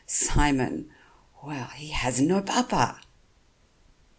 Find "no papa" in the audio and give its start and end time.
2.19-3.01